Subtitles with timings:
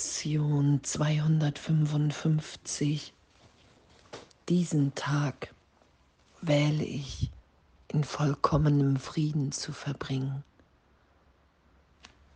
[0.00, 3.12] Lektion 255.
[4.48, 5.54] Diesen Tag
[6.40, 7.30] wähle ich
[7.88, 10.42] in vollkommenem Frieden zu verbringen.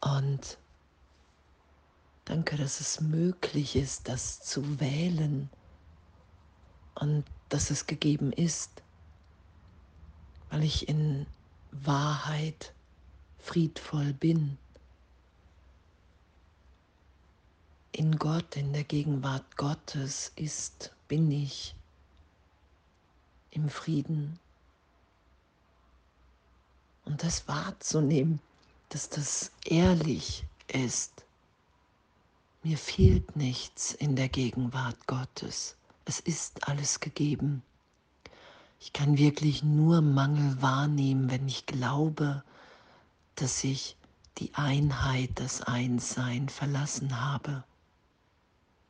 [0.00, 0.56] Und
[2.26, 5.50] danke, dass es möglich ist, das zu wählen
[6.94, 8.84] und dass es gegeben ist,
[10.50, 11.26] weil ich in
[11.72, 12.72] Wahrheit
[13.40, 14.58] friedvoll bin.
[17.98, 21.74] In Gott, in der Gegenwart Gottes ist, bin ich
[23.50, 24.38] im Frieden.
[27.04, 28.38] Und das wahrzunehmen,
[28.90, 31.24] dass das ehrlich ist.
[32.62, 35.74] Mir fehlt nichts in der Gegenwart Gottes.
[36.04, 37.64] Es ist alles gegeben.
[38.78, 42.44] Ich kann wirklich nur Mangel wahrnehmen, wenn ich glaube,
[43.34, 43.96] dass ich
[44.38, 47.64] die Einheit, das Einssein verlassen habe.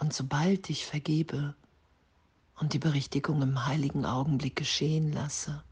[0.00, 1.54] Und sobald ich vergebe
[2.58, 5.62] und die Berichtigung im heiligen Augenblick geschehen lasse,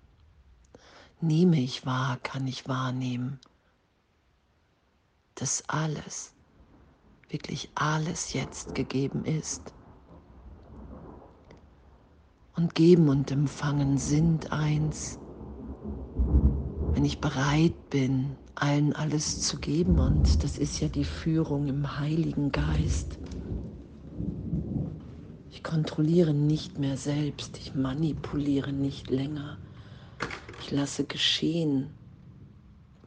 [1.23, 3.41] nehme ich wahr, kann ich wahrnehmen,
[5.35, 6.35] dass alles,
[7.31, 9.73] wirklich alles jetzt gegeben ist.
[12.55, 15.19] Und geben und empfangen sind eins,
[16.93, 19.99] wenn ich bereit bin, allen alles zu geben.
[19.99, 23.19] Und das ist ja die Führung im Heiligen Geist
[25.59, 29.59] ich kontrolliere nicht mehr selbst, ich manipuliere nicht länger.
[30.61, 31.93] Ich lasse geschehen,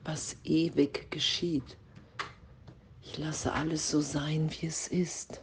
[0.04, 1.78] was ewig geschieht.
[3.04, 5.40] Ich lasse alles so sein, wie es ist.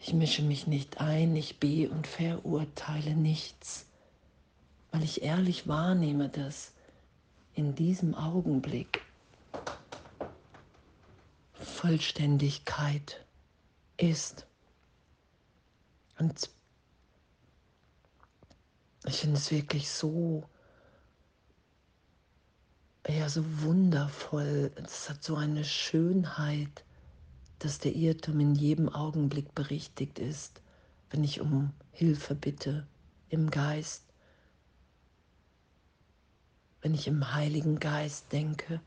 [0.00, 3.86] Ich mische mich nicht ein, ich be und verurteile nichts,
[4.92, 6.72] weil ich ehrlich wahrnehme, dass
[7.52, 9.02] in diesem Augenblick
[11.52, 13.22] Vollständigkeit
[13.98, 14.46] ist.
[16.20, 16.50] Und
[19.06, 20.44] ich finde es wirklich so,
[23.08, 24.70] ja, so wundervoll.
[24.76, 26.84] Es hat so eine Schönheit,
[27.58, 30.60] dass der Irrtum in jedem Augenblick berichtigt ist,
[31.08, 32.86] wenn ich um Hilfe bitte
[33.30, 34.04] im Geist,
[36.82, 38.80] wenn ich im Heiligen Geist denke,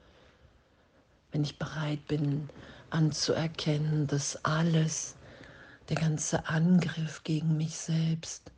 [1.31, 2.49] wenn ich bereit bin
[2.91, 5.15] anzuerkennen, dass alles,
[5.93, 8.51] der ganze Angriff gegen mich selbst.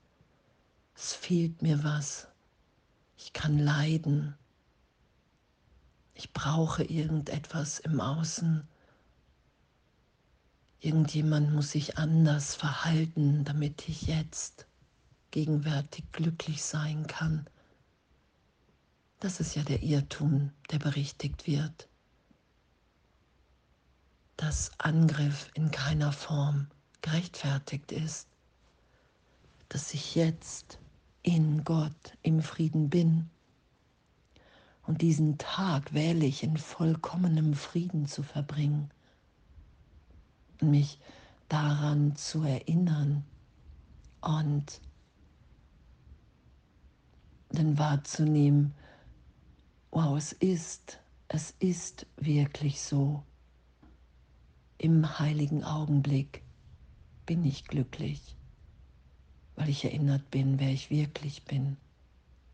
[0.95, 2.29] Es fehlt mir was.
[3.17, 4.37] Ich kann leiden.
[6.13, 8.65] Ich brauche irgendetwas im Außen.
[10.79, 14.65] Irgendjemand muss sich anders verhalten, damit ich jetzt
[15.31, 17.45] gegenwärtig glücklich sein kann.
[19.19, 21.89] Das ist ja der Irrtum, der berichtigt wird.
[24.37, 26.69] Dass Angriff in keiner Form
[27.05, 28.27] gerechtfertigt ist,
[29.69, 30.79] dass ich jetzt
[31.21, 33.29] in Gott im Frieden bin.
[34.87, 38.89] Und diesen Tag wähle ich in vollkommenem Frieden zu verbringen.
[40.61, 40.99] Mich
[41.47, 43.23] daran zu erinnern.
[44.21, 44.81] Und
[47.49, 48.73] dann wahrzunehmen,
[49.91, 53.21] wow, es ist, es ist wirklich so.
[54.79, 56.44] Im heiligen Augenblick
[57.25, 58.35] bin ich glücklich,
[59.55, 61.77] weil ich erinnert bin, wer ich wirklich bin,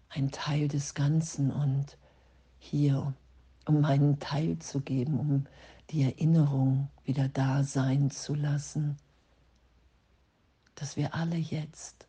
[0.09, 1.97] ein Teil des Ganzen und
[2.59, 3.13] hier,
[3.65, 5.45] um meinen Teil zu geben, um
[5.89, 8.97] die Erinnerung wieder da sein zu lassen,
[10.75, 12.07] dass wir alle jetzt,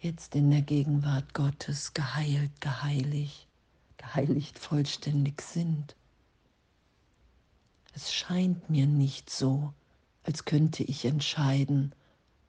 [0.00, 3.46] jetzt in der Gegenwart Gottes geheilt, geheiligt,
[3.96, 5.94] geheiligt vollständig sind.
[7.94, 9.72] Es scheint mir nicht so,
[10.24, 11.94] als könnte ich entscheiden,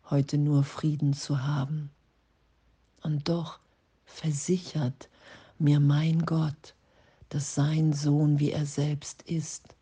[0.09, 1.91] heute nur Frieden zu haben.
[3.01, 3.59] Und doch
[4.05, 5.09] versichert
[5.59, 6.73] mir mein Gott,
[7.29, 9.75] dass sein Sohn wie er selbst ist.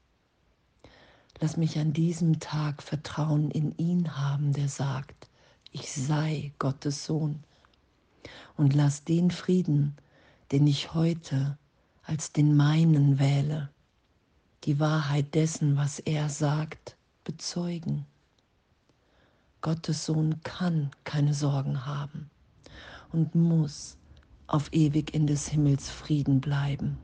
[1.40, 5.28] Lass mich an diesem Tag Vertrauen in ihn haben, der sagt,
[5.72, 7.44] ich sei Gottes Sohn.
[8.56, 9.95] Und lass den Frieden,
[10.51, 11.57] den ich heute
[12.04, 13.69] als den meinen wähle,
[14.63, 18.06] die Wahrheit dessen, was er sagt, bezeugen.
[19.62, 22.30] Gottes Sohn kann keine Sorgen haben
[23.12, 23.98] und muss
[24.48, 26.98] auf ewig in des Himmels Frieden bleiben.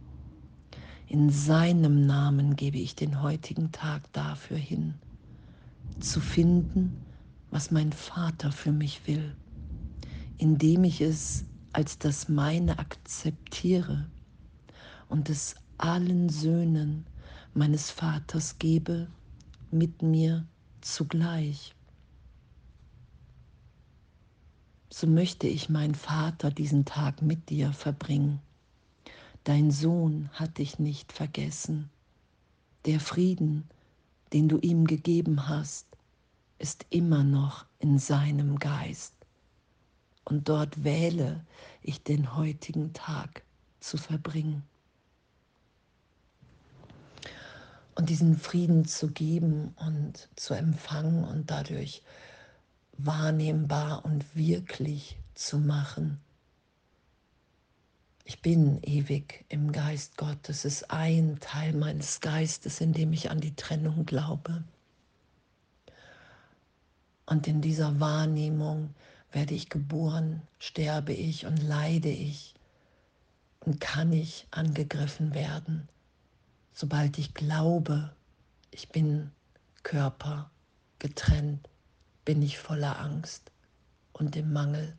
[1.08, 4.94] In seinem Namen gebe ich den heutigen Tag dafür hin,
[6.00, 7.04] zu finden,
[7.50, 9.36] was mein Vater für mich will,
[10.38, 14.06] indem ich es als das meine akzeptiere
[15.08, 17.06] und es allen Söhnen
[17.54, 19.08] meines Vaters gebe
[19.72, 20.46] mit mir
[20.82, 21.76] zugleich.
[24.90, 28.42] So möchte ich, mein Vater, diesen Tag mit dir verbringen.
[29.44, 31.90] Dein Sohn hat dich nicht vergessen.
[32.86, 33.70] Der Frieden,
[34.34, 35.86] den du ihm gegeben hast,
[36.58, 39.14] ist immer noch in seinem Geist.
[40.26, 41.46] Und dort wähle
[41.82, 43.44] ich den heutigen Tag
[43.80, 44.64] zu verbringen.
[48.00, 52.02] Und diesen Frieden zu geben und zu empfangen und dadurch
[52.94, 56.18] wahrnehmbar und wirklich zu machen.
[58.24, 60.64] Ich bin ewig im Geist Gottes.
[60.64, 64.64] Es ist ein Teil meines Geistes, in dem ich an die Trennung glaube.
[67.26, 68.96] Und in dieser Wahrnehmung
[69.34, 72.56] werde ich geboren, sterbe ich und leide ich
[73.60, 75.90] und kann ich angegriffen werden,
[76.80, 78.10] sobald ich glaube,
[78.72, 79.32] ich bin
[79.84, 80.50] Körper
[81.00, 81.68] getrennt
[82.24, 83.52] bin ich voller Angst
[84.14, 84.96] und im Mangel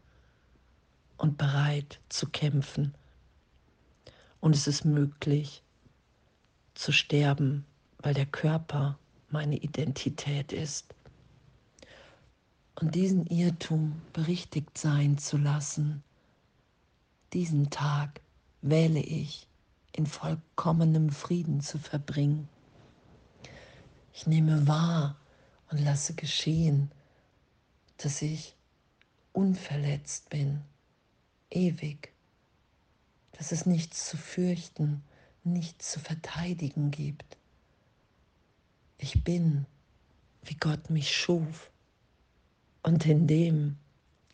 [1.16, 2.94] und bereit zu kämpfen.
[4.40, 5.62] Und es ist möglich
[6.74, 7.64] zu sterben,
[8.00, 8.98] weil der Körper
[9.30, 10.94] meine Identität ist.
[12.74, 16.02] Und diesen Irrtum berichtigt sein zu lassen,
[17.32, 18.20] diesen Tag
[18.60, 19.46] wähle ich
[20.00, 22.48] in vollkommenem Frieden zu verbringen.
[24.14, 25.16] Ich nehme wahr
[25.70, 26.90] und lasse geschehen,
[27.98, 28.56] dass ich
[29.34, 30.62] unverletzt bin,
[31.50, 32.14] ewig,
[33.32, 35.02] dass es nichts zu fürchten,
[35.44, 37.36] nichts zu verteidigen gibt.
[38.96, 39.66] Ich bin,
[40.44, 41.70] wie Gott mich schuf.
[42.82, 43.76] Und in dem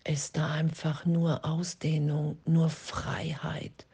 [0.04, 3.84] ist da einfach nur Ausdehnung, nur Freiheit.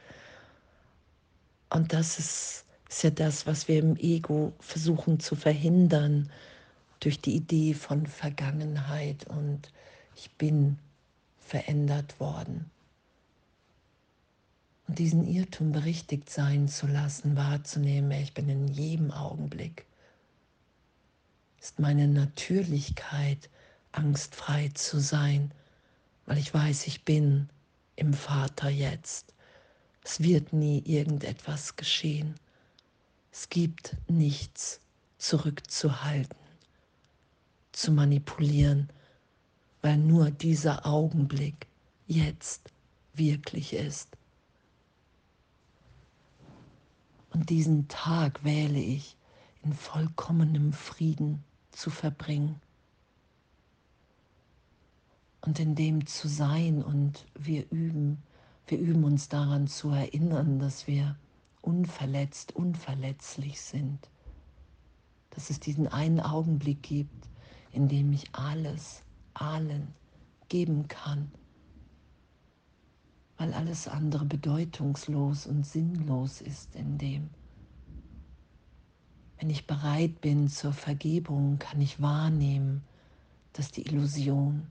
[1.73, 6.31] Und das ist, ist ja das, was wir im Ego versuchen zu verhindern,
[7.01, 9.73] durch die Idee von Vergangenheit und
[10.15, 10.79] ich bin
[11.39, 12.71] verändert worden.
[14.87, 19.87] Und diesen Irrtum berichtigt sein zu lassen, wahrzunehmen, ich bin in jedem Augenblick,
[21.59, 23.49] ist meine Natürlichkeit,
[23.93, 25.53] angstfrei zu sein,
[26.27, 27.49] weil ich weiß, ich bin
[27.97, 29.32] im Vater jetzt.
[30.05, 32.35] Es wird nie irgendetwas geschehen.
[33.31, 34.81] Es gibt nichts
[35.19, 36.37] zurückzuhalten
[37.73, 38.91] zu manipulieren,
[39.81, 41.67] weil nur dieser Augenblick
[42.07, 42.71] jetzt
[43.15, 44.09] wirklich ist.
[47.31, 49.17] Und diesen Tag wähle ich
[49.63, 52.61] in vollkommenem Frieden zu verbringen
[55.41, 58.23] und in dem zu sein und wir üben,
[58.67, 61.17] wir üben uns daran zu erinnern, dass wir
[61.61, 64.11] unverletzt, unverletzlich sind,
[65.31, 67.29] dass es diesen einen Augenblick gibt,
[67.73, 69.03] in dem ich alles,
[69.35, 69.95] allen
[70.49, 71.33] geben kann,
[73.39, 77.31] weil alles andere bedeutungslos und sinnlos ist in dem.
[79.39, 82.85] Wenn ich bereit bin zur Vergebung, kann ich wahrnehmen,
[83.55, 84.71] dass die Illusion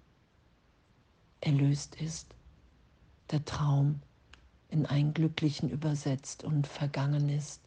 [1.41, 2.35] erlöst ist,
[3.31, 4.01] der Traum
[4.69, 7.61] in einen glücklichen übersetzt und vergangen ist,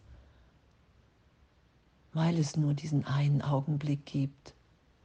[2.12, 4.54] weil es nur diesen einen Augenblick gibt,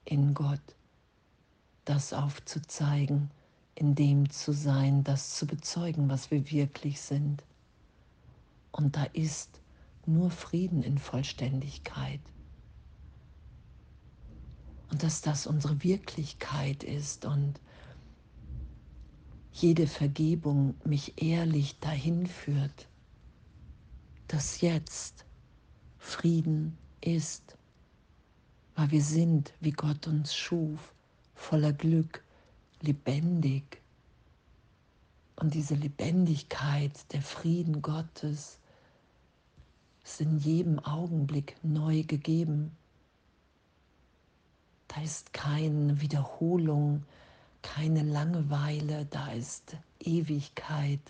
[0.06, 0.62] in Gott,
[1.86, 3.32] das aufzuzeigen,
[3.76, 7.44] in dem zu sein, das zu bezeugen, was wir wirklich sind.
[8.72, 9.60] Und da ist
[10.06, 12.22] nur Frieden in Vollständigkeit.
[14.92, 17.60] Und dass das unsere Wirklichkeit ist und
[19.62, 22.88] jede Vergebung mich ehrlich dahin führt,
[24.28, 25.26] dass jetzt
[25.98, 27.58] Frieden ist
[28.80, 30.94] weil wir sind, wie Gott uns schuf,
[31.36, 32.24] voller Glück,
[32.80, 33.82] lebendig.
[35.36, 38.58] Und diese Lebendigkeit, der Frieden Gottes,
[40.06, 42.72] ist in jedem Augenblick neu gegeben.
[44.88, 47.04] Da ist keine Wiederholung,
[47.62, 51.02] keine Langeweile, da ist Ewigkeit.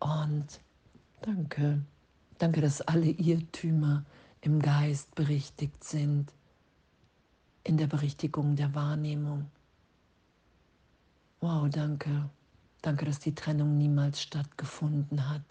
[0.00, 0.60] Und
[1.22, 1.82] danke,
[2.38, 4.04] danke, dass alle Irrtümer
[4.40, 6.32] im Geist berichtigt sind,
[7.62, 9.50] in der Berichtigung der Wahrnehmung.
[11.40, 12.28] Wow, danke.
[12.82, 15.42] Danke, dass die Trennung niemals stattgefunden hat.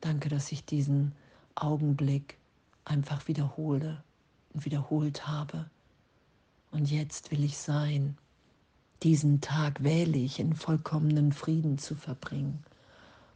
[0.00, 1.12] Danke, dass ich diesen
[1.54, 2.38] Augenblick
[2.86, 4.02] einfach wiederhole
[4.54, 5.68] und wiederholt habe.
[6.74, 8.18] Und jetzt will ich sein.
[9.04, 12.64] Diesen Tag wähle ich in vollkommenen Frieden zu verbringen.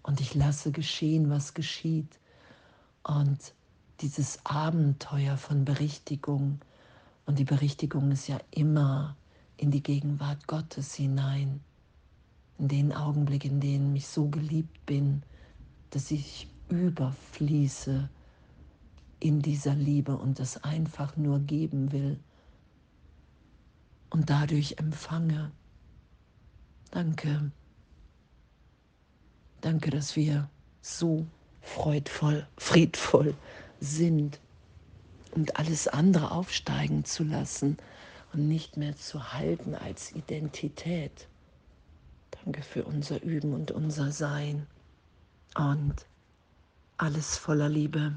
[0.02, 2.18] Und ich lasse geschehen, was geschieht
[3.04, 3.54] und
[4.00, 6.58] dieses Abenteuer von Berichtigung.
[7.26, 9.16] Und die Berichtigung ist ja immer
[9.56, 11.60] in die Gegenwart Gottes hinein.
[12.58, 15.22] In den Augenblick, in denen ich so geliebt bin,
[15.90, 18.08] dass ich überfließe
[19.20, 22.18] in dieser Liebe und es einfach nur geben will
[24.10, 25.50] und dadurch empfange.
[26.90, 27.50] Danke.
[29.60, 30.48] Danke, dass wir
[30.80, 31.26] so
[31.62, 33.34] freudvoll, friedvoll
[33.80, 34.40] sind
[35.32, 37.76] und alles andere aufsteigen zu lassen
[38.32, 41.28] und nicht mehr zu halten als Identität.
[42.44, 44.66] Danke für unser Üben und unser Sein
[45.56, 46.06] und
[46.96, 48.14] alles voller Liebe.